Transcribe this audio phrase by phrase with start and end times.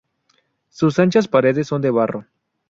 [0.69, 2.25] Sus anchas paredes son de barro.